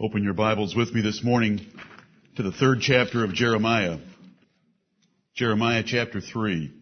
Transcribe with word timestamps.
Open 0.00 0.22
your 0.22 0.32
Bibles 0.32 0.76
with 0.76 0.94
me 0.94 1.00
this 1.00 1.24
morning 1.24 1.66
to 2.36 2.44
the 2.44 2.52
third 2.52 2.78
chapter 2.82 3.24
of 3.24 3.34
Jeremiah. 3.34 3.98
Jeremiah 5.34 5.82
chapter 5.84 6.20
3. 6.20 6.72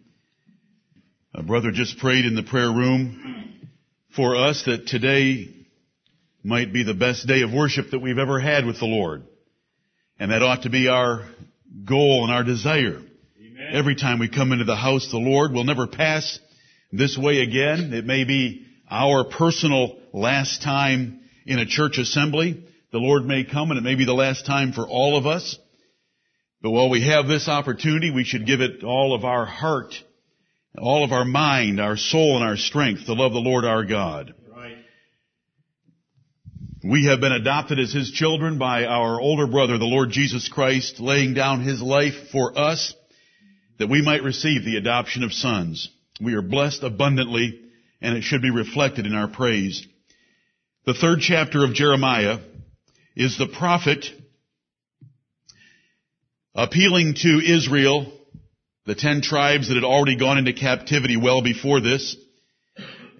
A 1.33 1.41
brother 1.41 1.71
just 1.71 1.97
prayed 1.97 2.25
in 2.25 2.35
the 2.35 2.43
prayer 2.43 2.71
room 2.71 3.71
for 4.15 4.35
us 4.35 4.65
that 4.67 4.85
today 4.85 5.49
might 6.43 6.71
be 6.71 6.83
the 6.83 6.93
best 6.93 7.25
day 7.25 7.41
of 7.41 7.51
worship 7.51 7.89
that 7.89 7.97
we've 7.97 8.19
ever 8.19 8.39
had 8.39 8.67
with 8.67 8.77
the 8.77 8.85
Lord. 8.85 9.23
And 10.19 10.29
that 10.29 10.43
ought 10.43 10.61
to 10.61 10.69
be 10.69 10.87
our 10.87 11.27
goal 11.85 12.23
and 12.23 12.31
our 12.31 12.43
desire. 12.43 13.01
Amen. 13.39 13.69
Every 13.71 13.95
time 13.95 14.19
we 14.19 14.29
come 14.29 14.51
into 14.51 14.65
the 14.65 14.75
house 14.75 15.05
of 15.05 15.11
the 15.11 15.17
Lord, 15.17 15.53
we'll 15.53 15.63
never 15.63 15.87
pass 15.87 16.37
this 16.91 17.17
way 17.17 17.41
again. 17.41 17.93
It 17.95 18.05
may 18.05 18.25
be 18.25 18.67
our 18.91 19.23
personal 19.23 19.97
last 20.13 20.61
time 20.61 21.21
in 21.47 21.57
a 21.57 21.65
church 21.65 21.97
assembly. 21.97 22.63
The 22.91 22.99
Lord 22.99 23.25
may 23.25 23.43
come 23.43 23.71
and 23.71 23.77
it 23.77 23.83
may 23.83 23.95
be 23.95 24.05
the 24.05 24.13
last 24.13 24.45
time 24.45 24.71
for 24.71 24.87
all 24.87 25.17
of 25.17 25.25
us. 25.25 25.57
But 26.61 26.71
while 26.71 26.89
we 26.89 27.05
have 27.07 27.27
this 27.27 27.47
opportunity, 27.47 28.11
we 28.11 28.23
should 28.23 28.47
give 28.47 28.61
it 28.61 28.83
all 28.83 29.13
of 29.13 29.25
our 29.25 29.45
heart, 29.45 29.93
all 30.77 31.03
of 31.03 31.11
our 31.11 31.25
mind, 31.25 31.79
our 31.79 31.97
soul, 31.97 32.37
and 32.37 32.43
our 32.43 32.57
strength 32.57 33.05
to 33.05 33.13
love 33.13 33.33
the 33.33 33.39
Lord 33.39 33.65
our 33.65 33.83
God. 33.83 34.33
Right. 34.49 34.77
We 36.83 37.05
have 37.05 37.19
been 37.19 37.33
adopted 37.33 37.79
as 37.79 37.91
His 37.91 38.11
children 38.11 38.57
by 38.57 38.85
our 38.85 39.19
older 39.19 39.47
brother, 39.47 39.77
the 39.77 39.85
Lord 39.85 40.09
Jesus 40.09 40.47
Christ, 40.47 40.99
laying 40.99 41.33
down 41.33 41.61
His 41.61 41.81
life 41.81 42.29
for 42.31 42.57
us 42.57 42.95
that 43.77 43.89
we 43.89 44.01
might 44.01 44.23
receive 44.23 44.63
the 44.63 44.77
adoption 44.77 45.23
of 45.23 45.33
sons. 45.33 45.89
We 46.19 46.33
are 46.33 46.41
blessed 46.41 46.83
abundantly 46.83 47.61
and 48.01 48.15
it 48.15 48.23
should 48.23 48.41
be 48.41 48.51
reflected 48.51 49.05
in 49.05 49.13
our 49.13 49.27
praise. 49.27 49.85
The 50.85 50.93
third 50.93 51.19
chapter 51.21 51.63
of 51.63 51.73
Jeremiah 51.73 52.39
is 53.17 53.35
the 53.35 53.47
prophet 53.47 54.05
appealing 56.53 57.15
to 57.15 57.41
Israel, 57.43 58.13
the 58.85 58.93
ten 58.93 59.23
tribes 59.23 59.69
that 59.69 59.73
had 59.73 59.83
already 59.83 60.15
gone 60.15 60.37
into 60.37 60.53
captivity 60.53 61.17
well 61.17 61.41
before 61.41 61.81
this, 61.81 62.15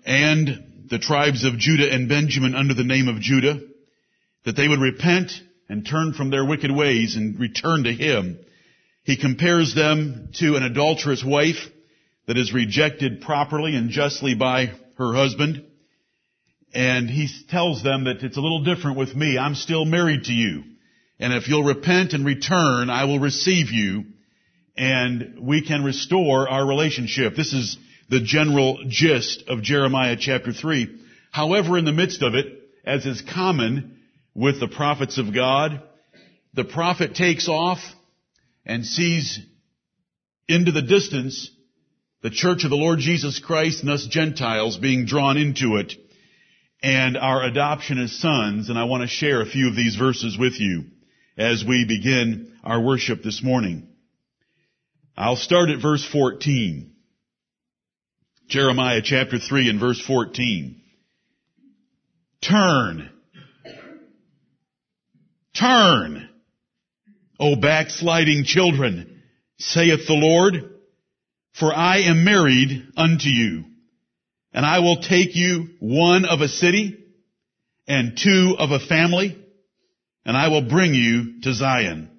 and 0.05 0.85
the 0.91 0.99
tribes 0.99 1.43
of 1.43 1.57
Judah 1.57 1.91
and 1.91 2.07
Benjamin 2.07 2.53
under 2.53 2.75
the 2.75 2.83
name 2.83 3.07
of 3.07 3.19
Judah, 3.19 3.59
that 4.45 4.55
they 4.55 4.67
would 4.67 4.79
repent 4.79 5.31
and 5.67 5.83
turn 5.83 6.13
from 6.13 6.29
their 6.29 6.45
wicked 6.45 6.69
ways 6.69 7.15
and 7.15 7.39
return 7.39 7.85
to 7.85 7.91
Him. 7.91 8.37
He 9.03 9.17
compares 9.17 9.73
them 9.73 10.29
to 10.35 10.57
an 10.57 10.63
adulterous 10.63 11.23
wife 11.25 11.65
that 12.27 12.37
is 12.37 12.53
rejected 12.53 13.21
properly 13.21 13.75
and 13.75 13.89
justly 13.89 14.35
by 14.35 14.73
her 14.99 15.15
husband. 15.15 15.65
And 16.73 17.09
he 17.09 17.29
tells 17.49 17.81
them 17.83 18.05
that 18.05 18.23
it's 18.23 18.37
a 18.37 18.41
little 18.41 18.63
different 18.63 18.97
with 18.97 19.15
me. 19.15 19.37
I'm 19.37 19.55
still 19.55 19.85
married 19.85 20.25
to 20.25 20.33
you. 20.33 20.63
And 21.19 21.33
if 21.33 21.47
you'll 21.47 21.63
repent 21.63 22.13
and 22.13 22.25
return, 22.25 22.89
I 22.89 23.05
will 23.05 23.19
receive 23.19 23.71
you 23.71 24.05
and 24.77 25.39
we 25.41 25.65
can 25.65 25.83
restore 25.83 26.47
our 26.47 26.65
relationship. 26.65 27.35
This 27.35 27.53
is 27.53 27.77
the 28.09 28.21
general 28.21 28.83
gist 28.87 29.45
of 29.47 29.63
Jeremiah 29.63 30.15
chapter 30.19 30.53
3. 30.53 30.99
However, 31.31 31.77
in 31.77 31.85
the 31.85 31.91
midst 31.91 32.21
of 32.21 32.35
it, 32.35 32.45
as 32.85 33.05
is 33.05 33.21
common 33.21 33.99
with 34.35 34.59
the 34.59 34.67
prophets 34.67 35.17
of 35.17 35.33
God, 35.33 35.81
the 36.53 36.63
prophet 36.63 37.15
takes 37.15 37.49
off 37.49 37.79
and 38.65 38.85
sees 38.85 39.39
into 40.47 40.71
the 40.71 40.81
distance 40.81 41.49
the 42.21 42.29
church 42.29 42.63
of 42.63 42.69
the 42.69 42.75
Lord 42.75 42.99
Jesus 42.99 43.39
Christ 43.39 43.81
and 43.81 43.89
us 43.89 44.07
Gentiles 44.07 44.77
being 44.77 45.05
drawn 45.05 45.37
into 45.37 45.77
it 45.77 45.93
and 46.81 47.17
our 47.17 47.43
adoption 47.43 47.99
as 47.99 48.17
sons. 48.19 48.69
And 48.69 48.77
I 48.77 48.85
want 48.85 49.01
to 49.01 49.07
share 49.07 49.41
a 49.41 49.45
few 49.45 49.67
of 49.69 49.75
these 49.75 49.95
verses 49.95 50.37
with 50.37 50.59
you 50.59 50.85
as 51.37 51.63
we 51.67 51.85
begin 51.87 52.53
our 52.63 52.81
worship 52.81 53.23
this 53.23 53.41
morning. 53.43 53.87
I'll 55.15 55.35
start 55.35 55.69
at 55.69 55.81
verse 55.81 56.07
14. 56.11 56.93
Jeremiah 58.47 59.01
chapter 59.03 59.39
3 59.39 59.69
and 59.69 59.79
verse 59.79 60.01
14. 60.05 60.81
Turn. 62.41 63.09
Turn. 65.57 66.29
O 67.39 67.55
backsliding 67.55 68.45
children, 68.45 69.21
saith 69.59 70.07
the 70.07 70.13
Lord, 70.13 70.71
for 71.53 71.73
I 71.73 71.99
am 72.01 72.23
married 72.23 72.87
unto 72.95 73.29
you, 73.29 73.65
and 74.57 74.65
I 74.65 74.79
will 74.79 75.03
take 75.03 75.35
you 75.35 75.67
one 75.79 76.25
of 76.25 76.41
a 76.41 76.47
city 76.47 76.97
and 77.87 78.17
two 78.17 78.55
of 78.57 78.71
a 78.71 78.79
family, 78.79 79.37
and 80.25 80.35
I 80.35 80.47
will 80.47 80.63
bring 80.63 80.95
you 80.95 81.41
to 81.41 81.53
Zion. 81.53 82.09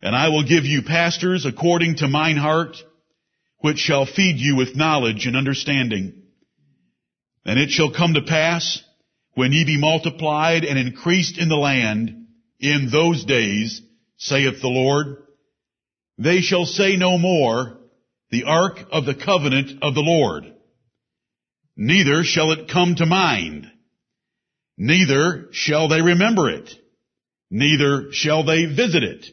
And 0.00 0.16
I 0.16 0.30
will 0.30 0.48
give 0.48 0.64
you 0.64 0.80
pastors 0.80 1.44
according 1.44 1.96
to 1.96 2.08
mine 2.08 2.38
heart, 2.38 2.78
which 3.58 3.76
shall 3.76 4.06
feed 4.06 4.38
you 4.38 4.56
with 4.56 4.74
knowledge 4.74 5.26
and 5.26 5.36
understanding. 5.36 6.22
And 7.44 7.60
it 7.60 7.68
shall 7.68 7.92
come 7.92 8.14
to 8.14 8.22
pass, 8.22 8.82
when 9.34 9.52
ye 9.52 9.66
be 9.66 9.78
multiplied 9.78 10.64
and 10.64 10.78
increased 10.78 11.36
in 11.36 11.50
the 11.50 11.56
land, 11.56 12.26
in 12.58 12.88
those 12.90 13.22
days, 13.26 13.82
saith 14.16 14.62
the 14.62 14.68
Lord, 14.68 15.18
they 16.16 16.40
shall 16.40 16.64
say 16.64 16.96
no 16.96 17.18
more, 17.18 17.76
the 18.30 18.44
ark 18.44 18.78
of 18.90 19.04
the 19.04 19.14
covenant 19.14 19.82
of 19.82 19.94
the 19.94 20.00
Lord. 20.00 20.53
Neither 21.76 22.24
shall 22.24 22.52
it 22.52 22.68
come 22.68 22.94
to 22.96 23.06
mind. 23.06 23.70
Neither 24.76 25.48
shall 25.52 25.88
they 25.88 26.02
remember 26.02 26.48
it. 26.48 26.70
Neither 27.50 28.12
shall 28.12 28.44
they 28.44 28.66
visit 28.66 29.02
it. 29.02 29.26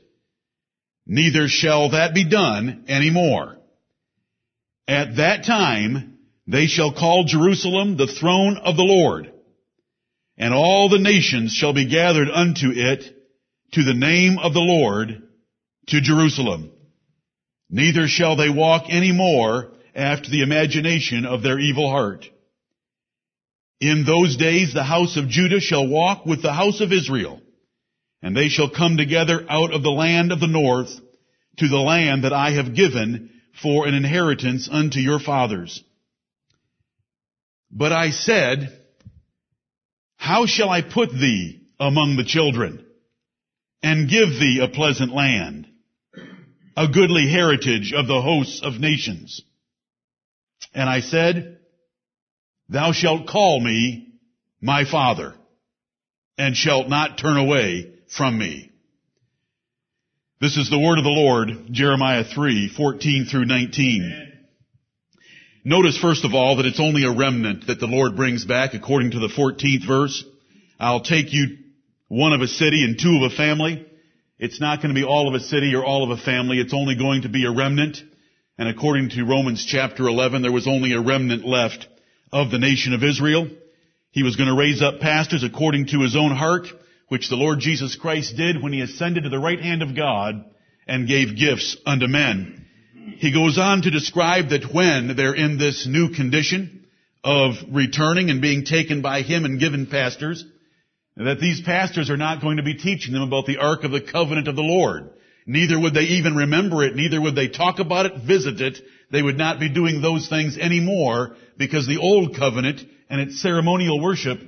Neither 1.06 1.48
shall 1.48 1.90
that 1.90 2.14
be 2.14 2.24
done 2.24 2.86
any 2.88 3.10
more. 3.10 3.58
At 4.88 5.18
that 5.18 5.46
time, 5.46 6.18
they 6.48 6.68
shall 6.68 6.94
call 6.94 7.24
Jerusalem 7.24 7.98
the 7.98 8.08
throne 8.08 8.58
of 8.58 8.76
the 8.76 8.84
Lord, 8.84 9.32
and 10.38 10.54
all 10.54 10.90
the 10.90 11.00
nations 11.00 11.54
shall 11.54 11.74
be 11.74 11.86
gathered 11.86 12.30
unto 12.30 12.72
it 12.72 13.04
to 13.74 13.84
the 13.84 13.94
name 13.94 14.38
of 14.38 14.54
the 14.54 14.60
Lord 14.60 15.24
to 15.88 16.02
Jerusalem. 16.02 16.72
Neither 17.70 18.08
shall 18.08 18.36
they 18.36 18.50
walk 18.50 18.86
any 18.90 19.12
more 19.12 19.72
after 19.96 20.30
the 20.30 20.42
imagination 20.42 21.26
of 21.26 21.44
their 21.44 21.60
evil 21.60 21.90
heart. 21.90 22.26
In 23.80 24.06
those 24.06 24.38
days 24.38 24.74
the 24.74 24.84
house 24.84 25.18
of 25.18 25.28
Judah 25.28 25.60
shall 25.60 25.88
walk 25.88 26.26
with 26.26 26.42
the 26.42 26.54
house 26.54 26.82
of 26.82 26.92
Israel, 26.92 27.42
and 28.22 28.36
they 28.36 28.50
shall 28.50 28.70
come 28.70 28.98
together 28.98 29.46
out 29.50 29.74
of 29.74 29.84
the 29.84 29.90
land 29.90 30.32
of 30.32 30.40
the 30.40 30.48
north 30.48 30.92
to 31.58 31.68
the 31.68 31.80
land 31.80 32.24
that 32.24 32.34
I 32.34 32.52
have 32.52 32.76
given 32.76 33.32
for 33.62 33.88
an 33.88 33.94
inheritance 33.94 34.70
unto 34.72 35.00
your 35.00 35.20
fathers. 35.20 35.84
But 37.72 37.92
I 37.92 38.12
said, 38.12 38.80
how 40.18 40.46
shall 40.46 40.70
I 40.70 40.82
put 40.82 41.12
thee 41.12 41.62
among 41.80 42.16
the 42.16 42.24
children 42.24 42.86
and 43.82 44.10
give 44.10 44.30
thee 44.30 44.60
a 44.62 44.68
pleasant 44.68 45.14
land? 45.14 45.68
a 46.76 46.88
goodly 46.88 47.30
heritage 47.30 47.94
of 47.94 48.08
the 48.08 48.22
hosts 48.22 48.62
of 48.64 48.80
nations. 48.80 49.42
And 50.74 50.90
I 50.90 51.02
said, 51.02 51.60
Thou 52.70 52.92
shalt 52.94 53.28
call 53.28 53.60
me 53.60 54.14
my 54.62 54.86
father, 54.90 55.36
and 56.38 56.56
shalt 56.56 56.88
not 56.88 57.18
turn 57.18 57.38
away 57.38 57.94
from 58.08 58.38
me. 58.38 58.72
This 60.40 60.58
is 60.58 60.70
the 60.70 60.80
word 60.80 60.98
of 60.98 61.04
the 61.04 61.10
Lord, 61.10 61.50
Jeremiah 61.72 62.24
3, 62.24 62.70
14 62.76 63.26
through 63.26 63.46
19. 63.46 64.32
Notice 65.64 65.98
first 66.00 66.26
of 66.26 66.34
all 66.34 66.58
that 66.58 66.66
it's 66.66 66.80
only 66.80 67.04
a 67.04 67.16
remnant 67.16 67.68
that 67.68 67.80
the 67.80 67.86
Lord 67.86 68.16
brings 68.16 68.46
back 68.46 68.74
according 68.74 69.12
to 69.12 69.20
the 69.20 69.28
14th 69.28 69.86
verse. 69.86 70.26
I'll 70.80 71.04
take 71.04 71.32
you 71.32 71.58
one 72.08 72.34
of 72.34 72.42
a 72.42 72.48
city 72.48 72.84
and 72.84 72.98
two 73.00 73.22
of 73.22 73.32
a 73.32 73.36
family. 73.36 73.86
It's 74.40 74.60
not 74.60 74.82
going 74.82 74.94
to 74.94 75.00
be 75.00 75.06
all 75.06 75.28
of 75.28 75.36
a 75.36 75.40
city 75.40 75.76
or 75.76 75.86
all 75.86 76.04
of 76.04 76.18
a 76.18 76.22
family. 76.22 76.58
It's 76.58 76.74
only 76.74 76.96
going 76.96 77.22
to 77.22 77.30
be 77.30 77.46
a 77.46 77.52
remnant. 77.52 77.98
And 78.62 78.70
according 78.70 79.10
to 79.10 79.24
Romans 79.24 79.66
chapter 79.66 80.08
11, 80.08 80.44
there 80.44 80.52
was 80.52 80.68
only 80.68 80.94
a 80.94 81.02
remnant 81.02 81.44
left 81.44 81.88
of 82.32 82.52
the 82.52 82.60
nation 82.60 82.94
of 82.94 83.04
Israel. 83.04 83.50
He 84.12 84.22
was 84.22 84.36
going 84.36 84.50
to 84.50 84.56
raise 84.56 84.84
up 84.84 85.00
pastors 85.00 85.44
according 85.44 85.88
to 85.88 86.02
his 86.02 86.16
own 86.16 86.30
heart, 86.30 86.68
which 87.08 87.28
the 87.28 87.38
Lord 87.38 87.60
Jesus 87.60 87.96
Christ 87.96 88.38
did 88.38 88.62
when 88.62 88.72
he 88.72 88.82
ascended 88.82 89.24
to 89.24 89.32
the 89.32 89.40
right 89.40 89.60
hand 89.60 89.82
of 89.82 89.96
God 89.96 90.46
and 90.88 91.08
gave 91.08 91.40
gifts 91.40 91.76
unto 91.88 92.06
men. 92.06 92.68
He 93.18 93.34
goes 93.34 93.58
on 93.58 93.82
to 93.82 93.90
describe 93.90 94.50
that 94.50 94.72
when 94.72 95.16
they're 95.16 95.34
in 95.34 95.58
this 95.58 95.88
new 95.88 96.10
condition 96.14 96.86
of 97.24 97.56
returning 97.72 98.30
and 98.30 98.44
being 98.44 98.64
taken 98.64 99.02
by 99.02 99.24
him 99.24 99.44
and 99.44 99.60
given 99.60 99.88
pastors, 99.88 100.46
that 101.18 101.40
these 101.40 101.62
pastors 101.62 102.12
are 102.12 102.16
not 102.16 102.42
going 102.42 102.58
to 102.58 102.64
be 102.64 102.76
teaching 102.76 103.12
them 103.12 103.24
about 103.24 103.48
the 103.48 103.58
Ark 103.58 103.84
of 103.86 103.90
the 103.90 104.02
Covenant 104.02 104.48
of 104.48 104.56
the 104.56 104.62
Lord. 104.62 105.10
Neither 105.46 105.80
would 105.80 105.94
they 105.94 106.02
even 106.02 106.36
remember 106.36 106.84
it, 106.84 106.96
neither 106.96 107.20
would 107.20 107.36
they 107.36 107.48
talk 107.48 107.80
about 107.80 108.06
it, 108.06 108.24
visit 108.26 108.62
it. 108.62 108.78
They 109.12 109.22
would 109.22 109.38
not 109.38 109.60
be 109.60 109.70
doing 109.70 110.02
those 110.02 110.28
things 110.28 110.58
anymore 110.58 111.36
because 111.58 111.88
the 111.88 111.98
Old 111.98 112.36
Covenant 112.36 112.82
and 113.10 113.20
its 113.20 113.42
ceremonial 113.42 114.00
worship 114.02 114.40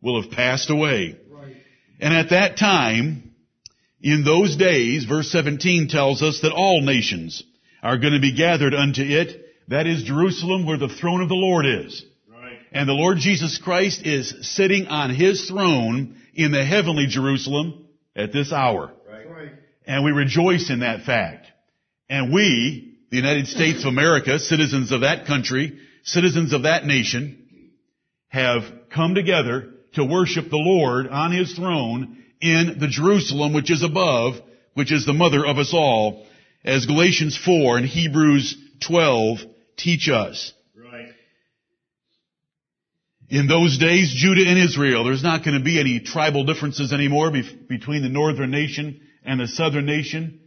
will 0.00 0.20
have 0.20 0.30
passed 0.30 0.70
away. 0.70 1.16
Right. 1.30 1.56
And 2.00 2.14
at 2.14 2.30
that 2.30 2.56
time, 2.56 3.34
in 4.00 4.24
those 4.24 4.56
days, 4.56 5.04
verse 5.04 5.30
17 5.32 5.88
tells 5.88 6.22
us 6.22 6.40
that 6.42 6.52
all 6.52 6.82
nations 6.82 7.42
are 7.82 7.98
going 7.98 8.14
to 8.14 8.20
be 8.20 8.36
gathered 8.36 8.74
unto 8.74 9.02
it. 9.02 9.44
That 9.68 9.86
is 9.86 10.02
Jerusalem 10.04 10.66
where 10.66 10.78
the 10.78 10.88
throne 10.88 11.22
of 11.22 11.28
the 11.28 11.34
Lord 11.34 11.66
is. 11.66 12.04
Right. 12.30 12.58
And 12.72 12.88
the 12.88 12.94
Lord 12.94 13.18
Jesus 13.18 13.58
Christ 13.58 14.04
is 14.04 14.34
sitting 14.42 14.86
on 14.86 15.14
His 15.14 15.48
throne 15.48 16.16
in 16.34 16.52
the 16.52 16.64
heavenly 16.64 17.06
Jerusalem 17.06 17.86
at 18.14 18.32
this 18.32 18.52
hour. 18.52 18.92
Right. 19.08 19.52
And 19.86 20.04
we 20.04 20.12
rejoice 20.12 20.70
in 20.70 20.80
that 20.80 21.02
fact. 21.02 21.46
And 22.08 22.32
we, 22.32 22.98
the 23.10 23.16
United 23.16 23.48
States 23.48 23.80
of 23.80 23.88
America, 23.88 24.38
citizens 24.38 24.92
of 24.92 25.00
that 25.00 25.26
country, 25.26 25.78
citizens 26.04 26.52
of 26.52 26.62
that 26.62 26.84
nation, 26.84 27.70
have 28.28 28.62
come 28.94 29.14
together 29.14 29.70
to 29.94 30.04
worship 30.04 30.48
the 30.50 30.56
Lord 30.56 31.08
on 31.08 31.32
His 31.32 31.54
throne 31.54 32.22
in 32.40 32.76
the 32.78 32.88
Jerusalem 32.88 33.54
which 33.54 33.70
is 33.70 33.82
above, 33.82 34.34
which 34.74 34.92
is 34.92 35.06
the 35.06 35.12
mother 35.12 35.44
of 35.46 35.58
us 35.58 35.72
all, 35.72 36.26
as 36.64 36.86
Galatians 36.86 37.36
4 37.36 37.78
and 37.78 37.86
Hebrews 37.86 38.56
12 38.86 39.38
teach 39.76 40.08
us. 40.08 40.52
Right. 40.76 41.12
In 43.28 43.46
those 43.46 43.78
days, 43.78 44.12
Judah 44.14 44.48
and 44.48 44.58
Israel, 44.58 45.04
there's 45.04 45.22
not 45.22 45.44
going 45.44 45.56
to 45.56 45.64
be 45.64 45.80
any 45.80 46.00
tribal 46.00 46.44
differences 46.44 46.92
anymore 46.92 47.30
be- 47.30 47.64
between 47.68 48.02
the 48.02 48.08
northern 48.08 48.50
nation 48.50 49.00
and 49.24 49.40
the 49.40 49.48
southern 49.48 49.86
nation, 49.86 50.40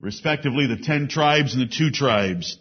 respectively 0.00 0.66
the 0.66 0.82
ten 0.82 1.08
tribes 1.08 1.54
and 1.54 1.62
the 1.62 1.74
two 1.74 1.90
tribes. 1.90 2.58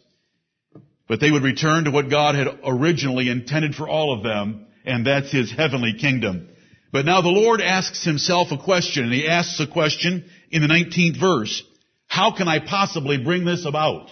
But 1.08 1.20
they 1.20 1.32
would 1.32 1.44
return 1.44 1.86
to 1.86 1.92
what 1.92 2.10
God 2.10 2.36
had 2.36 2.48
originally 2.64 3.30
intended 3.30 3.76
for 3.76 3.90
all 3.90 4.16
of 4.16 4.24
them, 4.24 4.68
and 4.86 5.06
that's 5.06 5.32
His 5.32 5.52
heavenly 5.52 5.94
kingdom. 6.00 6.50
But 6.92 7.06
now 7.06 7.22
the 7.22 7.30
Lord 7.30 7.62
asks 7.62 8.04
Himself 8.04 8.52
a 8.52 8.58
question, 8.58 9.06
and 9.06 9.14
He 9.14 9.28
asks 9.28 9.60
a 9.60 9.68
question 9.68 10.30
in 10.50 10.62
the 10.62 10.68
19th 10.68 11.20
verse. 11.20 11.64
How 12.08 12.36
can 12.36 12.48
I 12.48 12.60
possibly 12.60 13.18
bring 13.18 13.46
this 13.46 13.66
about? 13.66 14.10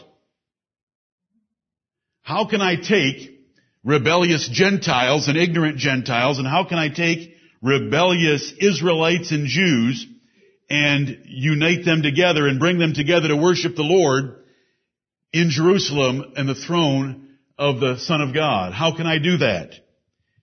How 2.22 2.48
can 2.48 2.62
I 2.62 2.76
take 2.76 3.40
rebellious 3.84 4.48
Gentiles 4.50 5.28
and 5.28 5.38
ignorant 5.38 5.78
Gentiles, 5.78 6.38
and 6.38 6.48
how 6.48 6.64
can 6.64 6.78
I 6.78 6.90
take 6.90 7.34
rebellious 7.62 8.54
Israelites 8.60 9.32
and 9.32 9.48
Jews 9.48 10.06
and 10.70 11.24
unite 11.26 11.86
them 11.86 12.02
together 12.02 12.48
and 12.48 12.60
bring 12.60 12.78
them 12.78 12.94
together 12.94 13.30
to 13.30 13.36
worship 13.36 13.76
the 13.76 13.84
Lord 13.84 14.44
in 15.34 15.50
Jerusalem 15.50 16.34
and 16.36 16.48
the 16.48 16.56
throne 16.56 17.30
of 17.58 17.80
the 17.80 17.98
Son 17.98 18.22
of 18.22 18.34
God? 18.34 18.74
How 18.74 18.96
can 18.96 19.08
I 19.08 19.18
do 19.18 19.38
that? 19.38 19.74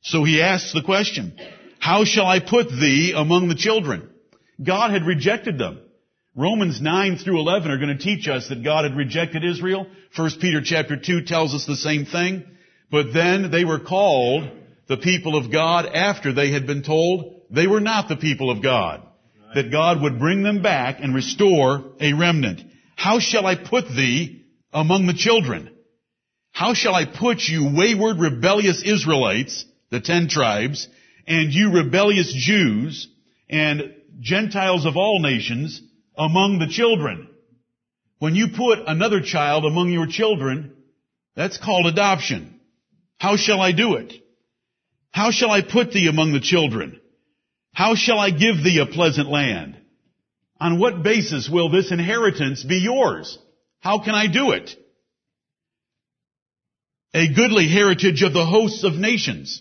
So 0.03 0.25
he 0.25 0.43
asks 0.43 0.73
the 0.73 0.83
question, 0.83 1.39
how 1.79 2.05
shall 2.05 2.27
I 2.27 2.41
put 2.41 2.69
thee 2.69 3.13
among 3.17 3.49
the 3.49 3.55
children? 3.55 4.11
God 4.63 4.91
had 4.91 5.07
rejected 5.07 5.59
them. 5.59 5.81
Romans 6.35 6.81
9 6.81 7.19
through 7.19 7.41
11 7.41 7.71
are 7.71 7.79
going 7.79 7.97
to 7.97 8.03
teach 8.03 8.29
us 8.29 8.49
that 8.49 8.63
God 8.63 8.85
had 8.85 8.97
rejected 8.97 9.45
Israel. 9.45 9.87
1 10.17 10.31
Peter 10.41 10.61
chapter 10.63 10.97
2 10.97 11.23
tells 11.23 11.55
us 11.55 11.67
the 11.67 11.77
same 11.77 12.05
thing. 12.05 12.45
But 12.91 13.13
then 13.15 13.51
they 13.51 13.65
were 13.65 13.81
called 13.81 14.49
the 14.87 14.97
people 14.97 15.37
of 15.37 15.51
God 15.51 15.87
after 15.87 16.33
they 16.33 16.53
had 16.53 16.67
been 16.67 16.83
told 16.83 17.43
they 17.51 17.67
were 17.67 17.81
not 17.81 18.09
the 18.09 18.17
people 18.17 18.51
of 18.51 18.63
God. 18.63 19.06
That 19.57 19.71
God 19.71 20.03
would 20.03 20.19
bring 20.19 20.43
them 20.43 20.61
back 20.61 20.99
and 21.01 21.15
restore 21.15 21.83
a 21.99 22.13
remnant. 22.13 22.61
How 22.95 23.21
shall 23.21 23.47
I 23.47 23.55
put 23.55 23.89
thee 23.89 24.45
among 24.71 25.07
the 25.07 25.15
children? 25.15 25.71
How 26.53 26.75
shall 26.75 26.95
I 26.95 27.07
put 27.07 27.39
you 27.41 27.73
wayward 27.75 28.19
rebellious 28.19 28.83
Israelites, 28.83 29.65
the 29.89 30.01
ten 30.01 30.29
tribes, 30.29 30.87
and 31.27 31.55
you 31.55 31.73
rebellious 31.73 32.31
Jews, 32.37 33.09
and 33.49 33.95
Gentiles 34.21 34.85
of 34.85 34.99
all 34.99 35.23
nations, 35.23 35.81
among 36.19 36.59
the 36.59 36.69
children? 36.69 37.27
When 38.19 38.35
you 38.35 38.49
put 38.55 38.81
another 38.87 39.23
child 39.23 39.65
among 39.65 39.89
your 39.89 40.07
children, 40.07 40.77
that's 41.35 41.57
called 41.57 41.87
adoption. 41.87 42.61
How 43.17 43.37
shall 43.39 43.63
I 43.63 43.73
do 43.73 43.95
it? 43.95 44.13
How 45.13 45.31
shall 45.31 45.51
I 45.51 45.63
put 45.63 45.93
thee 45.93 46.09
among 46.09 46.35
the 46.35 46.41
children? 46.41 47.01
How 47.77 47.95
shall 47.95 48.19
I 48.19 48.31
give 48.31 48.65
thee 48.65 48.79
a 48.79 48.91
pleasant 48.91 49.29
land? 49.29 49.77
On 50.59 50.81
what 50.81 51.03
basis 51.03 51.47
will 51.47 51.69
this 51.69 51.93
inheritance 51.93 52.65
be 52.65 52.79
yours? 52.79 53.39
How 53.81 54.03
can 54.03 54.15
I 54.15 54.29
do 54.29 54.53
it? 54.53 54.75
A 57.13 57.35
goodly 57.35 57.69
heritage 57.69 58.23
of 58.23 58.33
the 58.33 58.47
hosts 58.47 58.83
of 58.83 58.95
nations. 58.95 59.61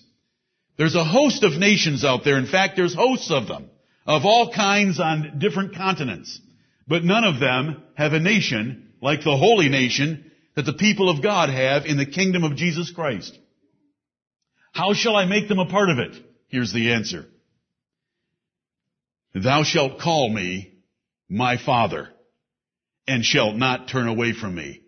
There's 0.78 0.96
a 0.96 1.04
host 1.04 1.44
of 1.44 1.60
nations 1.60 2.06
out 2.06 2.24
there. 2.24 2.38
In 2.38 2.48
fact, 2.48 2.78
there's 2.78 2.96
hosts 2.96 3.32
of 3.32 3.50
them, 3.50 3.70
of 4.08 4.24
all 4.24 4.54
kinds 4.54 4.98
on 5.02 5.38
different 5.38 5.76
continents. 5.76 6.40
But 6.88 7.04
none 7.04 7.26
of 7.26 7.42
them 7.42 7.84
have 7.96 8.14
a 8.14 8.20
nation 8.22 8.94
like 9.02 9.26
the 9.26 9.36
holy 9.36 9.68
nation 9.68 10.32
that 10.56 10.66
the 10.66 10.72
people 10.72 11.10
of 11.10 11.22
God 11.22 11.50
have 11.50 11.86
in 11.86 11.98
the 11.98 12.06
kingdom 12.06 12.46
of 12.46 12.56
Jesus 12.56 12.92
Christ. 12.92 13.38
How 14.72 14.94
shall 14.94 15.18
I 15.18 15.26
make 15.26 15.50
them 15.50 15.60
a 15.60 15.70
part 15.70 15.90
of 15.90 16.00
it? 16.00 16.16
Here's 16.48 16.72
the 16.72 16.94
answer. 16.94 17.26
Thou 19.36 19.64
shalt 19.64 20.00
call 20.00 20.30
me 20.30 20.72
my 21.30 21.58
father 21.58 22.08
and 23.06 23.24
shalt 23.24 23.58
not 23.58 23.90
turn 23.90 24.08
away 24.08 24.32
from 24.32 24.56
me. 24.56 24.82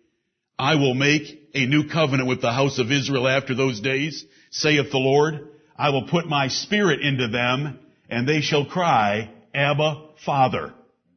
I 0.58 0.76
will 0.76 0.94
make 0.94 1.50
a 1.54 1.66
new 1.66 1.88
covenant 1.88 2.28
with 2.28 2.40
the 2.40 2.52
house 2.52 2.78
of 2.78 2.90
Israel 2.90 3.28
after 3.28 3.54
those 3.54 3.80
days, 3.80 4.24
saith 4.50 4.90
the 4.90 4.98
Lord. 4.98 5.48
I 5.76 5.90
will 5.90 6.08
put 6.08 6.26
my 6.26 6.48
spirit 6.48 7.02
into 7.02 7.28
them 7.28 7.78
and 8.08 8.26
they 8.26 8.40
shall 8.40 8.64
cry, 8.64 9.30
Abba, 9.54 10.02
Father, 10.24 10.72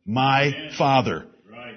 my 0.06 0.72
Father. 0.78 1.28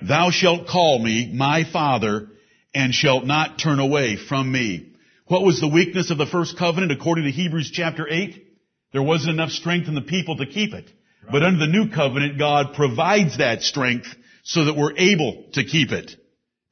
Thou 0.03 0.31
shalt 0.31 0.67
call 0.67 0.99
me 0.99 1.33
my 1.33 1.63
Father 1.63 2.31
and 2.75 2.93
shalt 2.93 3.25
not 3.27 3.61
turn 3.61 3.79
away 3.79 4.17
from 4.17 4.51
me. 4.51 4.93
What 5.27 5.43
was 5.43 5.61
the 5.61 5.69
weakness 5.69 6.11
of 6.11 6.19
the 6.19 6.27
first 6.27 6.59
covenant 6.59 6.91
according 6.91 7.25
to 7.25 7.31
Hebrews 7.31 7.71
chapter 7.73 8.09
8? 8.11 8.45
There 8.93 9.03
wasn't 9.03 9.35
enough 9.35 9.51
strength 9.51 9.87
in 9.87 9.95
the 9.95 10.03
people 10.03 10.39
to 10.39 10.47
keep 10.47 10.75
it. 10.75 10.91
But 11.31 11.43
under 11.43 11.59
the 11.59 11.73
new 11.73 11.91
covenant, 11.91 12.39
God 12.39 12.75
provides 12.75 13.39
that 13.39 13.63
strength 13.63 14.07
so 14.43 14.67
that 14.67 14.77
we're 14.77 14.97
able 14.97 15.45
to 15.55 15.65
keep 15.65 15.91
it. 15.93 16.13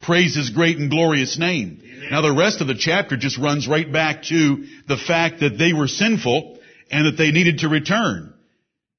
Praise 0.00 0.34
His 0.34 0.50
great 0.50 0.78
and 0.78 0.90
glorious 0.90 1.38
name. 1.38 1.82
Now 2.10 2.20
the 2.20 2.34
rest 2.34 2.60
of 2.60 2.66
the 2.66 2.74
chapter 2.74 3.16
just 3.16 3.38
runs 3.38 3.68
right 3.68 3.90
back 3.90 4.24
to 4.24 4.66
the 4.88 4.96
fact 4.96 5.40
that 5.40 5.58
they 5.58 5.72
were 5.72 5.88
sinful 5.88 6.58
and 6.90 7.06
that 7.06 7.16
they 7.16 7.30
needed 7.30 7.58
to 7.58 7.68
return. 7.68 8.34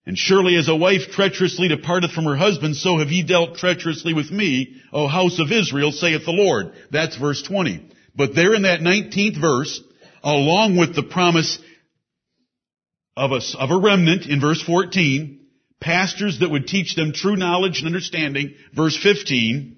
And 0.05 0.17
surely 0.17 0.55
as 0.55 0.67
a 0.67 0.75
wife 0.75 1.11
treacherously 1.11 1.69
departeth 1.69 2.11
from 2.11 2.25
her 2.25 2.35
husband, 2.35 2.75
so 2.75 2.97
have 2.99 3.11
ye 3.11 3.23
dealt 3.23 3.57
treacherously 3.57 4.13
with 4.13 4.31
me, 4.31 4.81
O 4.91 5.07
house 5.07 5.39
of 5.39 5.51
Israel, 5.51 5.91
saith 5.91 6.25
the 6.25 6.31
Lord. 6.31 6.73
That's 6.91 7.15
verse 7.15 7.41
20. 7.43 7.89
But 8.15 8.35
there 8.35 8.53
in 8.53 8.63
that 8.63 8.81
19th 8.81 9.39
verse, 9.39 9.81
along 10.23 10.77
with 10.77 10.95
the 10.95 11.03
promise 11.03 11.57
of 13.15 13.31
a, 13.31 13.41
of 13.57 13.71
a 13.71 13.79
remnant 13.79 14.25
in 14.25 14.41
verse 14.41 14.61
14, 14.61 15.42
pastors 15.83 16.39
that 16.39 16.49
would 16.49 16.65
teach 16.65 16.95
them 16.95 17.11
true 17.13 17.35
knowledge 17.35 17.79
and 17.79 17.87
understanding, 17.87 18.55
verse 18.73 18.97
15, 18.97 19.75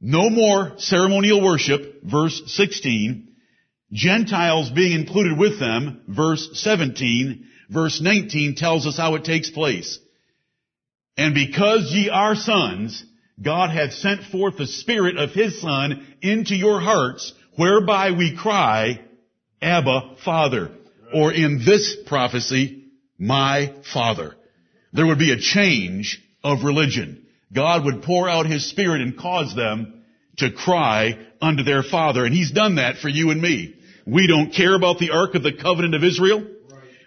no 0.00 0.28
more 0.28 0.74
ceremonial 0.76 1.42
worship, 1.42 2.02
verse 2.02 2.42
16, 2.46 3.28
Gentiles 3.92 4.70
being 4.70 4.92
included 4.92 5.38
with 5.38 5.58
them, 5.58 6.02
verse 6.06 6.50
17, 6.52 7.46
verse 7.70 8.00
19 8.00 8.54
tells 8.54 8.86
us 8.86 8.96
how 8.96 9.14
it 9.14 9.24
takes 9.24 9.50
place. 9.50 9.98
And 11.16 11.34
because 11.34 11.90
ye 11.92 12.10
are 12.10 12.34
sons, 12.34 13.02
God 13.42 13.70
hath 13.70 13.94
sent 13.94 14.24
forth 14.24 14.58
the 14.58 14.66
Spirit 14.66 15.16
of 15.16 15.30
His 15.30 15.60
Son 15.60 16.06
into 16.20 16.54
your 16.54 16.80
hearts, 16.80 17.32
whereby 17.56 18.10
we 18.10 18.36
cry, 18.36 19.00
Abba, 19.62 20.16
Father. 20.24 20.70
Or 21.14 21.32
in 21.32 21.64
this 21.64 21.96
prophecy, 22.06 22.84
my 23.18 23.72
Father. 23.92 24.35
There 24.96 25.06
would 25.06 25.18
be 25.18 25.32
a 25.32 25.38
change 25.38 26.22
of 26.42 26.64
religion. 26.64 27.26
God 27.52 27.84
would 27.84 28.02
pour 28.02 28.28
out 28.28 28.46
His 28.46 28.68
Spirit 28.68 29.02
and 29.02 29.18
cause 29.18 29.54
them 29.54 30.02
to 30.38 30.50
cry 30.50 31.18
unto 31.40 31.62
their 31.62 31.82
Father. 31.82 32.24
And 32.24 32.34
He's 32.34 32.50
done 32.50 32.76
that 32.76 32.96
for 32.96 33.08
you 33.08 33.30
and 33.30 33.40
me. 33.40 33.74
We 34.06 34.26
don't 34.26 34.54
care 34.54 34.74
about 34.74 34.98
the 34.98 35.10
Ark 35.10 35.34
of 35.34 35.42
the 35.42 35.52
Covenant 35.52 35.94
of 35.94 36.02
Israel. 36.04 36.46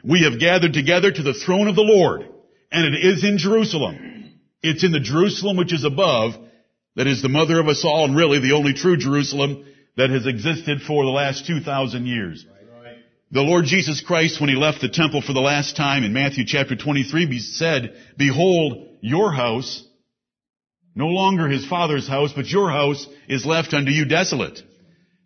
We 0.03 0.23
have 0.23 0.39
gathered 0.39 0.73
together 0.73 1.11
to 1.11 1.23
the 1.23 1.33
throne 1.33 1.67
of 1.67 1.75
the 1.75 1.81
Lord. 1.81 2.27
And 2.71 2.93
it 2.93 2.99
is 3.03 3.23
in 3.23 3.37
Jerusalem. 3.37 4.39
It's 4.61 4.83
in 4.83 4.91
the 4.91 4.99
Jerusalem 4.99 5.57
which 5.57 5.73
is 5.73 5.83
above 5.83 6.33
that 6.95 7.07
is 7.07 7.21
the 7.21 7.29
mother 7.29 7.59
of 7.59 7.67
us 7.67 7.83
all 7.85 8.05
and 8.05 8.15
really 8.15 8.39
the 8.39 8.53
only 8.53 8.73
true 8.73 8.97
Jerusalem 8.97 9.65
that 9.95 10.09
has 10.09 10.27
existed 10.27 10.81
for 10.81 11.05
the 11.05 11.11
last 11.11 11.47
2,000 11.47 12.05
years. 12.05 12.45
Right. 12.49 12.58
The 13.31 13.41
Lord 13.41 13.65
Jesus 13.65 14.01
Christ, 14.01 14.41
when 14.41 14.49
He 14.49 14.55
left 14.55 14.81
the 14.81 14.89
temple 14.89 15.21
for 15.21 15.33
the 15.33 15.39
last 15.39 15.75
time 15.75 16.03
in 16.03 16.13
Matthew 16.13 16.45
chapter 16.47 16.75
23, 16.75 17.27
He 17.27 17.39
said, 17.39 17.95
Behold, 18.17 18.97
your 19.01 19.31
house, 19.31 19.83
no 20.95 21.05
longer 21.07 21.47
His 21.47 21.63
Father's 21.63 22.07
house, 22.07 22.33
but 22.35 22.47
your 22.47 22.71
house 22.71 23.05
is 23.27 23.45
left 23.45 23.75
unto 23.75 23.91
you 23.91 24.05
desolate. 24.05 24.59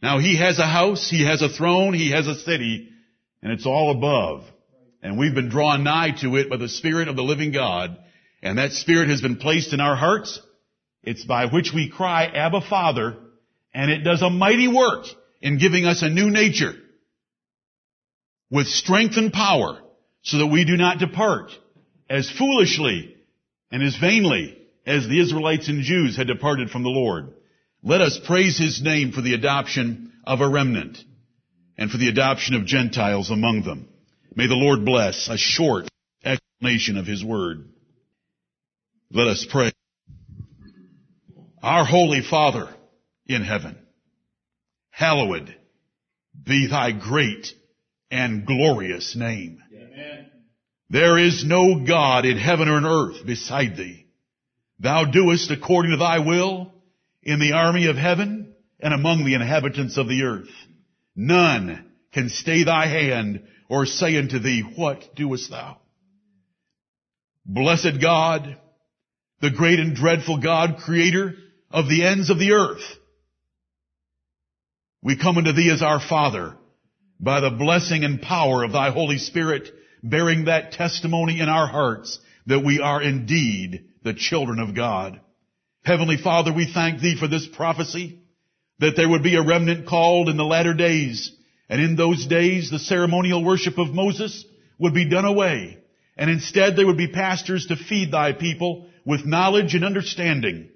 Now 0.02 0.20
He 0.20 0.36
has 0.36 0.60
a 0.60 0.68
house, 0.68 1.10
He 1.10 1.26
has 1.26 1.42
a 1.42 1.48
throne, 1.48 1.94
He 1.94 2.12
has 2.12 2.28
a 2.28 2.36
city, 2.36 2.90
and 3.42 3.54
it's 3.54 3.66
all 3.66 3.92
above. 3.92 4.44
And 5.02 5.18
we've 5.18 5.36
been 5.36 5.50
drawn 5.50 5.86
nigh 5.86 6.12
to 6.20 6.36
it 6.36 6.50
by 6.50 6.58
the 6.58 6.68
Spirit 6.68 7.08
of 7.08 7.16
the 7.16 7.24
living 7.24 7.54
God. 7.54 7.98
And 8.42 8.58
that 8.58 8.74
Spirit 8.74 9.08
has 9.08 9.22
been 9.22 9.38
placed 9.38 9.72
in 9.72 9.80
our 9.80 9.96
hearts. 9.96 10.42
It's 11.04 11.24
by 11.24 11.46
which 11.46 11.72
we 11.74 11.90
cry, 11.90 12.26
Abba 12.26 12.62
Father, 12.70 13.16
and 13.74 13.90
it 13.90 14.04
does 14.04 14.22
a 14.22 14.30
mighty 14.30 14.68
work 14.68 15.06
in 15.42 15.58
giving 15.58 15.86
us 15.86 16.02
a 16.02 16.10
new 16.10 16.30
nature 16.30 16.74
with 18.54 18.68
strength 18.68 19.18
and 19.18 19.34
power 19.34 19.82
so 20.22 20.38
that 20.38 20.48
we 20.48 20.64
do 20.64 20.78
not 20.78 21.00
depart 21.00 21.52
as 22.08 22.30
foolishly 22.30 23.18
and 23.72 23.82
as 23.82 23.98
vainly 23.98 24.56
as 24.86 25.08
the 25.08 25.20
Israelites 25.20 25.70
and 25.70 25.82
Jews 25.82 26.16
had 26.16 26.28
departed 26.28 26.70
from 26.70 26.84
the 26.84 26.90
Lord. 26.90 27.34
Let 27.82 28.02
us 28.02 28.20
praise 28.24 28.56
His 28.60 28.80
name 28.84 29.12
for 29.12 29.22
the 29.22 29.34
adoption 29.34 30.14
of 30.24 30.40
a 30.40 30.48
remnant 30.48 31.00
and 31.80 31.90
for 31.90 31.98
the 31.98 32.10
adoption 32.10 32.54
of 32.54 32.68
Gentiles 32.68 33.32
among 33.32 33.64
them. 33.64 33.90
May 34.36 34.46
the 34.46 34.54
Lord 34.54 34.86
bless 34.86 35.30
a 35.30 35.38
short 35.38 35.90
explanation 36.24 36.98
of 36.98 37.08
His 37.08 37.26
word. 37.26 37.68
Let 39.10 39.28
us 39.30 39.48
pray. 39.50 39.72
Our 41.64 41.86
Holy 41.86 42.22
Father 42.22 42.70
in 43.26 43.42
heaven, 43.42 43.80
hallowed 44.92 45.56
be 46.46 46.68
thy 46.68 46.92
great 46.92 47.52
and 48.14 48.46
glorious 48.46 49.16
name. 49.16 49.60
Amen. 49.74 50.30
There 50.90 51.18
is 51.18 51.44
no 51.44 51.84
God 51.84 52.26
in 52.26 52.38
heaven 52.38 52.70
or 52.70 52.78
in 52.78 52.86
earth 52.86 53.26
beside 53.26 53.76
thee. 53.76 54.06
Thou 54.80 55.06
doest 55.06 55.50
according 55.50 55.92
to 55.92 55.98
thy 55.98 56.20
will 56.20 56.72
in 57.24 57.40
the 57.40 57.54
army 57.54 57.88
of 57.88 57.96
heaven 57.96 58.54
and 58.80 58.94
among 58.94 59.26
the 59.26 59.34
inhabitants 59.34 59.98
of 59.98 60.08
the 60.08 60.24
earth. 60.24 60.52
None 61.16 61.92
can 62.14 62.30
stay 62.30 62.64
thy 62.64 62.86
hand 62.86 63.48
or 63.68 63.88
say 63.88 64.18
unto 64.18 64.38
thee, 64.38 64.62
what 64.62 65.16
doest 65.16 65.50
thou? 65.50 65.78
Blessed 67.46 68.00
God, 68.00 68.58
the 69.42 69.50
great 69.50 69.80
and 69.80 69.96
dreadful 69.96 70.38
God, 70.38 70.78
creator 70.86 71.34
of 71.72 71.90
the 71.90 72.06
ends 72.06 72.30
of 72.30 72.38
the 72.38 72.52
earth. 72.52 72.84
We 75.02 75.18
come 75.18 75.40
unto 75.40 75.52
thee 75.52 75.72
as 75.72 75.82
our 75.82 76.00
Father 76.00 76.56
by 77.24 77.40
the 77.40 77.52
blessing 77.52 78.04
and 78.04 78.22
power 78.22 78.64
of 78.64 78.74
thy 78.74 78.92
Holy 78.92 79.18
Spirit, 79.18 79.70
bearing 80.04 80.46
that 80.46 80.74
testimony 80.74 81.40
in 81.40 81.48
our 81.48 81.68
hearts 81.68 82.20
that 82.48 82.66
we 82.66 82.82
are 82.82 83.02
indeed 83.02 83.86
the 84.04 84.14
children 84.14 84.60
of 84.60 84.76
God. 84.76 85.22
Heavenly 85.86 86.18
Father, 86.18 86.52
we 86.54 86.70
thank 86.72 87.00
thee 87.00 87.16
for 87.18 87.30
this 87.30 87.48
prophecy 87.48 88.20
that 88.80 88.98
there 88.98 89.08
would 89.08 89.24
be 89.24 89.38
a 89.38 89.46
remnant 89.46 89.88
called 89.88 90.28
in 90.28 90.36
the 90.36 90.44
latter 90.44 90.74
days. 90.74 91.32
And 91.70 91.82
in 91.82 91.96
those 91.96 92.26
days, 92.26 92.70
the 92.70 92.80
ceremonial 92.80 93.44
worship 93.44 93.78
of 93.78 93.94
Moses 93.94 94.44
would 94.78 94.94
be 94.94 95.10
done 95.10 95.26
away. 95.26 95.78
And 96.18 96.30
instead 96.30 96.76
there 96.76 96.86
would 96.86 96.98
be 96.98 97.08
pastors 97.08 97.68
to 97.68 97.78
feed 97.78 98.12
thy 98.12 98.34
people 98.34 98.90
with 99.06 99.26
knowledge 99.26 99.76
and 99.76 99.86
understanding. 99.86 100.70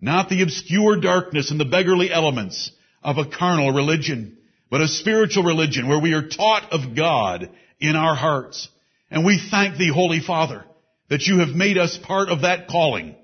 Not 0.00 0.28
the 0.28 0.42
obscure 0.42 1.00
darkness 1.00 1.52
and 1.52 1.60
the 1.60 1.64
beggarly 1.64 2.12
elements 2.12 2.72
of 3.04 3.18
a 3.18 3.24
carnal 3.24 3.70
religion, 3.72 4.38
but 4.70 4.80
a 4.80 4.88
spiritual 4.88 5.44
religion 5.44 5.88
where 5.88 6.00
we 6.00 6.12
are 6.12 6.28
taught 6.28 6.72
of 6.72 6.96
God 6.96 7.50
in 7.80 7.96
our 7.96 8.14
hearts. 8.14 8.68
And 9.10 9.24
we 9.24 9.40
thank 9.50 9.76
thee, 9.76 9.92
Holy 9.92 10.20
Father, 10.20 10.64
that 11.08 11.22
you 11.22 11.38
have 11.38 11.50
made 11.50 11.78
us 11.78 11.98
part 11.98 12.28
of 12.28 12.42
that 12.42 12.68
calling, 12.68 13.14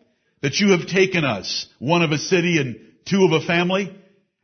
that 0.40 0.60
you 0.60 0.70
have 0.70 0.86
taken 0.86 1.24
us, 1.24 1.66
one 1.78 2.02
of 2.02 2.12
a 2.12 2.18
city 2.18 2.58
and 2.58 2.78
two 3.08 3.24
of 3.24 3.32
a 3.32 3.44
family, 3.44 3.96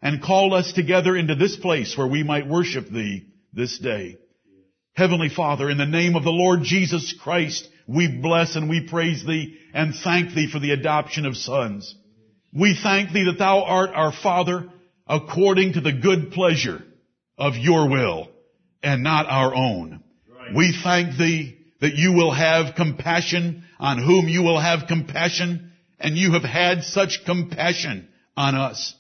and 0.02 0.23
called 0.23 0.52
us 0.52 0.73
together 0.73 1.17
into 1.17 1.35
this 1.35 1.57
place 1.57 1.97
where 1.97 2.07
we 2.07 2.23
might 2.23 2.49
worship 2.49 2.88
thee 2.88 3.26
this 3.52 3.78
day. 3.78 4.19
Heavenly 4.95 5.28
Father, 5.28 5.71
in 5.71 5.78
the 5.78 5.87
name 5.87 6.17
of 6.17 6.25
the 6.25 6.31
Lord 6.31 6.62
Jesus 6.62 7.14
Christ, 7.23 7.69
we 7.87 8.09
bless 8.21 8.57
and 8.57 8.69
we 8.69 8.88
praise 8.88 9.25
thee 9.25 9.57
and 9.73 9.95
thank 9.95 10.35
thee 10.35 10.50
for 10.50 10.59
the 10.59 10.73
adoption 10.73 11.25
of 11.25 11.37
sons. 11.37 11.95
We 12.52 12.76
thank 12.81 13.12
thee 13.12 13.26
that 13.26 13.38
thou 13.38 13.62
art 13.62 13.90
our 13.95 14.12
Father 14.12 14.69
according 15.07 15.75
to 15.75 15.81
the 15.81 15.93
good 15.93 16.33
pleasure 16.33 16.83
of 17.38 17.57
your 17.57 17.88
will 17.88 18.28
and 18.83 19.02
not 19.02 19.26
our 19.26 19.54
own. 19.54 20.02
Right. 20.28 20.54
We 20.54 20.78
thank 20.83 21.16
thee 21.16 21.59
that 21.80 21.95
you 21.95 22.12
will 22.12 22.33
have 22.33 22.75
compassion 22.75 23.64
on 23.78 23.99
whom 23.99 24.28
you 24.28 24.42
will 24.42 24.61
have 24.61 24.88
compassion 24.88 25.73
and 25.99 26.16
you 26.16 26.33
have 26.33 26.42
had 26.42 26.83
such 26.83 27.25
compassion 27.25 28.09
on 28.37 28.54
us. 28.54 28.95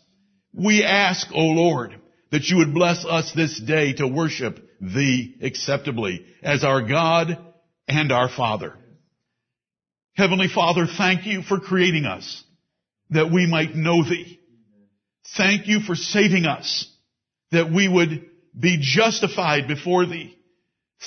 We 0.52 0.84
ask, 0.84 1.28
O 1.34 1.40
Lord, 1.40 1.94
that 2.30 2.44
you 2.44 2.58
would 2.58 2.74
bless 2.74 3.04
us 3.04 3.32
this 3.32 3.58
day 3.60 3.94
to 3.94 4.06
worship 4.06 4.58
thee 4.80 5.36
acceptably 5.42 6.24
as 6.42 6.64
our 6.64 6.82
God 6.82 7.38
and 7.88 8.12
our 8.12 8.28
Father. 8.28 8.74
Heavenly 10.14 10.48
Father, 10.48 10.86
thank 10.86 11.26
you 11.26 11.42
for 11.42 11.60
creating 11.60 12.04
us 12.04 12.42
that 13.10 13.30
we 13.30 13.46
might 13.46 13.74
know 13.74 14.02
thee. 14.02 14.40
Thank 15.36 15.68
you 15.68 15.80
for 15.80 15.94
saving 15.94 16.44
us 16.44 16.90
that 17.50 17.70
we 17.70 17.88
would 17.88 18.27
be 18.58 18.78
justified 18.80 19.68
before 19.68 20.06
thee. 20.06 20.36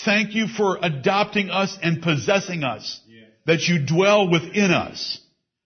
Thank 0.05 0.35
you 0.35 0.47
for 0.47 0.79
adopting 0.81 1.49
us 1.49 1.77
and 1.81 2.01
possessing 2.01 2.63
us, 2.63 3.01
that 3.45 3.67
you 3.67 3.85
dwell 3.85 4.29
within 4.29 4.71
us 4.71 5.19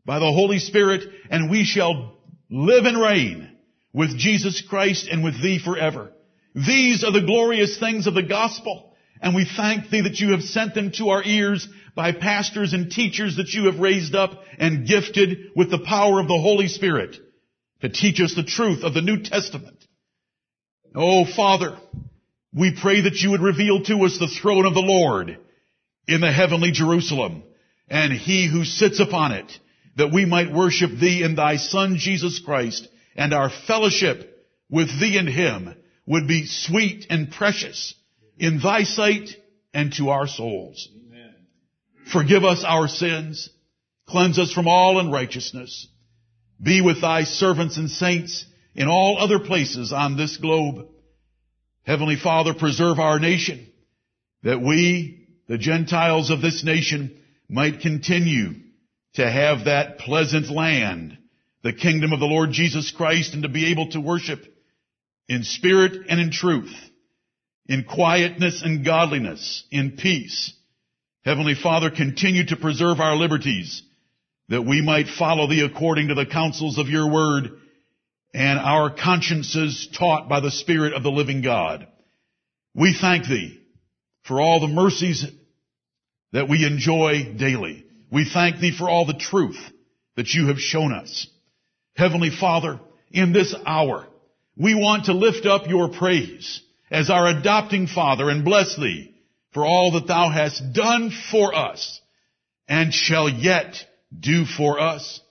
by 0.06 0.20
the 0.20 0.32
Holy 0.32 0.60
Spirit 0.60 1.04
and 1.30 1.52
we 1.52 1.64
shall 1.64 2.18
live 2.50 2.86
and 2.86 3.00
reign 3.00 3.58
with 3.94 4.18
Jesus 4.18 4.62
Christ 4.62 5.08
and 5.08 5.24
with 5.24 5.42
thee 5.42 5.60
forever. 5.64 6.12
These 6.56 7.04
are 7.04 7.12
the 7.12 7.26
glorious 7.26 7.78
things 7.78 8.08
of 8.08 8.14
the 8.14 8.24
gospel. 8.24 8.94
And 9.22 9.34
we 9.34 9.46
thank 9.46 9.90
thee 9.90 10.02
that 10.02 10.20
you 10.20 10.32
have 10.32 10.44
sent 10.44 10.74
them 10.74 10.92
to 10.98 11.10
our 11.10 11.24
ears 11.24 11.68
by 11.96 12.12
pastors 12.12 12.74
and 12.74 12.92
teachers 12.92 13.38
that 13.38 13.50
you 13.50 13.66
have 13.66 13.80
raised 13.80 14.16
up 14.16 14.44
and 14.60 14.88
gifted 14.88 15.52
with 15.56 15.72
the 15.72 15.80
power 15.80 16.20
of 16.20 16.28
the 16.28 16.40
Holy 16.40 16.68
Spirit 16.68 17.16
to 17.82 17.90
teach 17.90 18.20
us 18.20 18.36
the 18.36 18.44
truth 18.44 18.84
of 18.84 18.94
the 18.94 19.02
New 19.02 19.22
Testament. 19.24 19.85
Oh 20.96 21.26
Father, 21.26 21.78
we 22.54 22.78
pray 22.82 23.02
that 23.02 23.16
you 23.16 23.32
would 23.32 23.42
reveal 23.42 23.84
to 23.84 24.06
us 24.06 24.18
the 24.18 24.28
throne 24.42 24.66
of 24.66 24.74
the 24.74 24.80
Lord 24.80 25.38
in 26.08 26.22
the 26.22 26.32
heavenly 26.32 26.72
Jerusalem 26.72 27.44
and 27.90 28.14
he 28.14 28.48
who 28.48 28.64
sits 28.64 29.00
upon 29.02 29.34
it 29.34 29.52
that 29.98 30.14
we 30.14 30.26
might 30.26 30.54
worship 30.54 30.92
thee 30.92 31.22
in 31.24 31.36
thy 31.36 31.58
son 31.58 31.98
Jesus 31.98 32.40
Christ 32.40 32.88
and 33.16 33.34
our 33.34 33.50
fellowship 33.68 34.46
with 34.70 34.88
thee 35.00 35.18
and 35.18 35.28
him 35.28 35.76
would 36.06 36.28
be 36.28 36.46
sweet 36.46 37.08
and 37.10 37.32
precious 37.32 37.94
in 38.38 38.60
thy 38.62 38.84
sight 38.84 39.30
and 39.74 39.92
to 39.94 40.10
our 40.10 40.28
souls. 40.28 40.88
Amen. 41.08 41.34
Forgive 42.12 42.44
us 42.46 42.64
our 42.66 42.88
sins. 42.88 43.50
Cleanse 44.08 44.40
us 44.40 44.54
from 44.54 44.68
all 44.68 45.00
unrighteousness. 45.00 45.88
Be 46.62 46.82
with 46.82 47.02
thy 47.02 47.24
servants 47.24 47.78
and 47.78 47.90
saints 47.90 48.46
in 48.76 48.88
all 48.88 49.18
other 49.18 49.40
places 49.40 49.94
on 49.94 50.18
this 50.18 50.38
globe. 50.38 50.88
Heavenly 51.84 52.18
Father, 52.18 52.54
preserve 52.54 53.00
our 53.00 53.20
nation 53.20 53.68
that 54.44 54.62
we, 54.62 55.28
the 55.48 55.58
Gentiles 55.58 56.30
of 56.30 56.42
this 56.42 56.64
nation, 56.64 57.18
might 57.48 57.80
continue 57.80 58.54
to 59.14 59.30
have 59.30 59.66
that 59.66 60.00
pleasant 60.00 60.50
land 60.50 61.18
the 61.64 61.74
kingdom 61.74 62.14
of 62.14 62.20
the 62.20 62.28
Lord 62.28 62.52
Jesus 62.52 62.92
Christ 62.92 63.34
and 63.34 63.42
to 63.42 63.50
be 63.50 63.72
able 63.72 63.90
to 63.90 64.00
worship 64.00 64.40
in 65.28 65.44
spirit 65.44 65.94
and 66.08 66.20
in 66.20 66.30
truth, 66.30 66.72
in 67.68 67.86
quietness 67.86 68.62
and 68.64 68.86
godliness, 68.86 69.64
in 69.72 69.98
peace. 69.98 70.54
Heavenly 71.24 71.56
Father, 71.56 71.90
continue 71.90 72.46
to 72.46 72.56
preserve 72.56 73.00
our 73.00 73.16
liberties 73.16 73.82
that 74.50 74.62
we 74.62 74.84
might 74.84 75.08
follow 75.08 75.48
thee 75.48 75.66
according 75.66 76.10
to 76.10 76.14
the 76.14 76.28
counsels 76.28 76.78
of 76.78 76.88
your 76.88 77.12
word 77.12 77.50
and 78.36 78.60
our 78.60 78.90
consciences 78.94 79.88
taught 79.98 80.28
by 80.28 80.42
the 80.42 80.52
Spirit 80.52 80.94
of 80.94 81.04
the 81.04 81.10
living 81.10 81.42
God. 81.42 81.88
We 82.74 82.94
thank 82.94 83.28
thee 83.28 83.62
for 84.24 84.42
all 84.42 84.60
the 84.60 84.68
mercies 84.68 85.26
that 86.34 86.50
we 86.50 86.66
enjoy 86.66 87.34
daily. 87.38 87.86
We 88.12 88.26
thank 88.26 88.60
thee 88.60 88.76
for 88.78 88.90
all 88.90 89.06
the 89.06 89.14
truth 89.14 89.58
that 90.18 90.34
you 90.34 90.48
have 90.48 90.60
shown 90.60 90.92
us. 90.92 91.28
Heavenly 91.96 92.30
Father, 92.30 92.82
in 93.10 93.32
this 93.32 93.56
hour, 93.66 94.06
we 94.58 94.76
want 94.76 95.06
to 95.06 95.14
lift 95.14 95.46
up 95.46 95.70
your 95.70 95.88
praise 95.88 96.62
as 96.92 97.10
our 97.10 97.28
adopting 97.28 97.88
Father 97.88 98.30
and 98.30 98.44
bless 98.44 98.76
thee 98.76 99.16
for 99.54 99.66
all 99.66 99.92
that 99.92 100.08
thou 100.08 100.30
hast 100.30 100.74
done 100.74 101.10
for 101.32 101.56
us 101.56 102.02
and 102.68 102.94
shall 102.94 103.30
yet 103.30 103.82
do 104.18 104.44
for 104.44 104.78
us. 104.78 105.22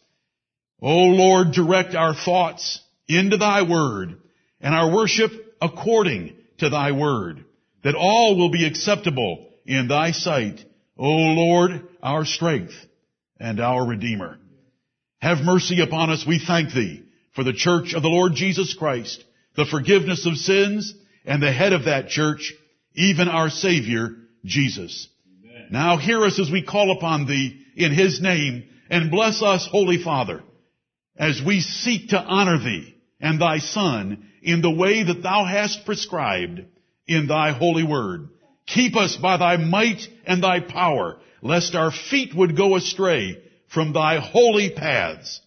O 0.81 0.89
Lord, 0.89 1.53
direct 1.53 1.95
our 1.95 2.15
thoughts 2.15 2.81
into 3.09 3.37
thy 3.37 3.63
word 3.63 4.17
and 4.61 4.75
our 4.75 4.95
worship 4.95 5.31
according 5.61 6.37
to 6.59 6.69
thy 6.71 6.93
word, 6.93 7.45
that 7.83 7.95
all 7.95 8.37
will 8.37 8.51
be 8.51 8.67
acceptable 8.67 9.51
in 9.67 9.89
thy 9.89 10.13
sight, 10.13 10.61
O 10.97 11.09
Lord, 11.09 11.87
our 12.03 12.25
strength 12.25 12.75
and 13.39 13.61
our 13.61 13.87
Redeemer. 13.87 14.39
Have 15.21 15.39
mercy 15.39 15.83
upon 15.83 16.11
us, 16.11 16.25
we 16.27 16.39
thank 16.39 16.73
thee, 16.73 17.03
for 17.35 17.45
the 17.45 17.53
church 17.53 17.95
of 17.95 18.03
the 18.03 18.09
Lord 18.09 18.35
Jesus 18.35 18.75
Christ, 18.75 19.25
the 19.57 19.65
forgiveness 19.65 20.27
of 20.27 20.37
sins, 20.37 20.95
and 21.25 21.43
the 21.43 21.53
head 21.53 21.73
of 21.73 21.85
that 21.85 22.09
church, 22.09 22.53
even 22.95 23.29
our 23.29 23.49
Savior, 23.49 24.11
Jesus. 24.45 25.09
Now 25.71 25.97
hear 25.97 26.23
us 26.25 26.39
as 26.39 26.51
we 26.51 26.63
call 26.63 26.93
upon 26.93 27.27
thee 27.27 27.65
in 27.77 27.93
his 27.93 28.21
name 28.21 28.69
and 28.91 29.11
bless 29.11 29.43
us, 29.43 29.67
Holy 29.71 30.03
Father, 30.03 30.43
as 31.17 31.41
we 31.45 31.61
seek 31.61 32.11
to 32.11 32.19
honor 32.19 32.59
thee 32.59 32.94
and 33.25 33.41
thy 33.41 33.59
son 33.59 34.29
in 34.43 34.61
the 34.61 34.71
way 34.71 35.03
that 35.03 35.23
thou 35.23 35.47
hast 35.47 35.87
prescribed 35.87 36.61
in 37.07 37.27
thy 37.27 37.53
holy 37.53 37.83
word. 37.83 38.29
Keep 38.67 38.97
us 38.97 39.17
by 39.17 39.39
thy 39.39 39.57
might 39.57 40.07
and 40.27 40.43
thy 40.43 40.61
power, 40.61 41.17
lest 41.41 41.75
our 41.75 41.91
feet 41.91 42.35
would 42.35 42.55
go 42.55 42.77
astray 42.77 43.43
from 43.67 43.95
thy 43.95 44.21
holy 44.21 44.69
paths. 44.69 45.41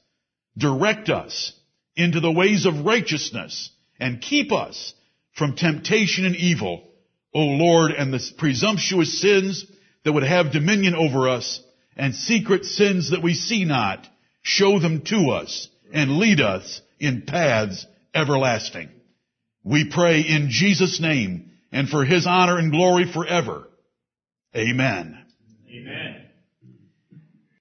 Direct 0.58 1.10
us 1.10 1.54
into 1.96 2.20
the 2.20 2.32
ways 2.32 2.66
of 2.66 2.84
righteousness 2.84 3.70
and 4.00 4.22
keep 4.22 4.52
us 4.52 4.96
from 5.34 5.56
temptation 5.56 6.26
and 6.26 6.36
evil, 6.36 6.84
O 7.32 7.42
Lord, 7.42 7.92
and 7.92 8.12
the 8.12 8.32
presumptuous 8.40 9.22
sins 9.22 9.64
that 10.04 10.14
would 10.14 10.24
have 10.24 10.52
dominion 10.52 10.96
over 10.96 11.30
us 11.30 11.62
and 11.96 12.16
secret 12.16 12.66
sins 12.66 13.12
that 13.12 13.22
we 13.22 13.36
see 13.36 13.66
not, 13.66 14.08
show 14.42 14.80
them 14.80 15.02
to 15.02 15.30
us 15.30 15.70
and 15.94 16.18
lead 16.18 16.40
us 16.42 16.82
in 17.00 17.24
paths 17.24 17.86
everlasting. 18.14 18.90
We 19.64 19.90
pray 19.90 20.22
in 20.22 20.50
Jesus' 20.50 21.00
name 21.00 21.52
and 21.72 21.90
for 21.90 22.06
his 22.06 22.26
honor 22.26 22.58
and 22.58 22.72
glory 22.72 23.12
forever. 23.12 23.68
Amen. 24.56 25.27